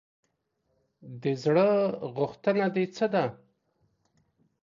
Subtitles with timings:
[1.21, 1.67] د زړه
[2.15, 3.25] غوښتنه دې څه ده؟